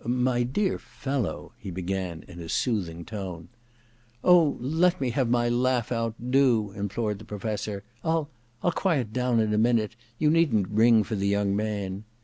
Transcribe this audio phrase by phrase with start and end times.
[0.00, 3.48] * My dear fellow' he began in a soothing tone.
[4.22, 7.82] *Oh, let me have my laugh out, do,' im plored the Professor.
[7.94, 8.30] * I'll—
[8.62, 12.04] I'll quiet down in a minute; you needn't ring for the young man.'